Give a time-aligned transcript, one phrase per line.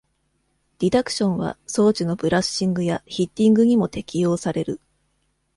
[0.79, 4.81] ディダクションは装置のブラッシングやヒッティングにも適用される。